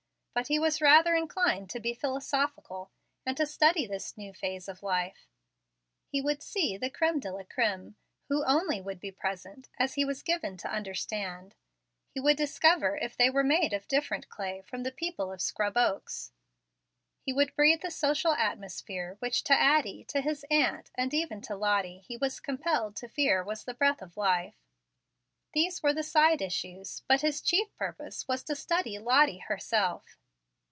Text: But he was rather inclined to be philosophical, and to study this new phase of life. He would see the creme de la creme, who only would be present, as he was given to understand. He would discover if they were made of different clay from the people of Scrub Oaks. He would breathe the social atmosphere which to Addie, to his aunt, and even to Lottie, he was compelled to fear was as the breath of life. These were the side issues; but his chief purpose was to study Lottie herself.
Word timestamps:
But 0.33 0.47
he 0.47 0.57
was 0.59 0.79
rather 0.79 1.13
inclined 1.13 1.69
to 1.71 1.79
be 1.81 1.93
philosophical, 1.93 2.89
and 3.25 3.35
to 3.35 3.45
study 3.45 3.85
this 3.85 4.15
new 4.17 4.31
phase 4.33 4.69
of 4.69 4.81
life. 4.81 5.27
He 6.07 6.21
would 6.21 6.41
see 6.41 6.77
the 6.77 6.89
creme 6.89 7.19
de 7.19 7.29
la 7.29 7.43
creme, 7.43 7.97
who 8.29 8.45
only 8.45 8.79
would 8.79 9.01
be 9.01 9.11
present, 9.11 9.67
as 9.77 9.95
he 9.95 10.05
was 10.05 10.23
given 10.23 10.55
to 10.57 10.71
understand. 10.71 11.53
He 12.13 12.21
would 12.21 12.37
discover 12.37 12.95
if 12.95 13.17
they 13.17 13.29
were 13.29 13.43
made 13.43 13.73
of 13.73 13.89
different 13.89 14.29
clay 14.29 14.61
from 14.61 14.83
the 14.83 14.91
people 14.93 15.33
of 15.33 15.41
Scrub 15.41 15.75
Oaks. 15.75 16.31
He 17.21 17.33
would 17.33 17.53
breathe 17.53 17.81
the 17.81 17.91
social 17.91 18.31
atmosphere 18.31 19.17
which 19.19 19.43
to 19.43 19.53
Addie, 19.53 20.05
to 20.05 20.21
his 20.21 20.45
aunt, 20.49 20.91
and 20.95 21.13
even 21.13 21.41
to 21.41 21.57
Lottie, 21.57 22.03
he 22.07 22.15
was 22.15 22.39
compelled 22.39 22.95
to 22.95 23.09
fear 23.09 23.43
was 23.43 23.59
as 23.59 23.65
the 23.65 23.73
breath 23.73 24.01
of 24.01 24.15
life. 24.15 24.55
These 25.53 25.83
were 25.83 25.93
the 25.93 26.03
side 26.03 26.41
issues; 26.41 27.01
but 27.05 27.19
his 27.19 27.41
chief 27.41 27.75
purpose 27.75 28.25
was 28.29 28.45
to 28.45 28.55
study 28.55 28.97
Lottie 28.97 29.39
herself. 29.39 30.15